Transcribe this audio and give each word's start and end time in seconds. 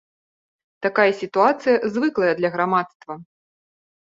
Такая 0.85 1.05
сітуацыя 1.19 1.77
звыклая 1.99 2.33
для 2.41 2.49
грамадства. 2.57 3.13